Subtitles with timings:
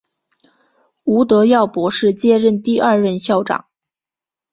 [1.03, 3.65] 吴德耀博士接任第二任校长。